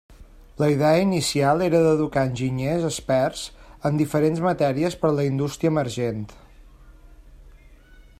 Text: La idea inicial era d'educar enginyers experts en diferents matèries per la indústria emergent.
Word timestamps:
La 0.59 0.67
idea 0.75 1.01
inicial 1.01 1.59
era 1.65 1.81
d'educar 1.87 2.23
enginyers 2.29 2.87
experts 2.89 3.43
en 3.89 3.99
diferents 4.01 4.41
matèries 4.47 4.97
per 5.03 5.15
la 5.19 5.27
indústria 5.29 5.73
emergent. 5.75 6.25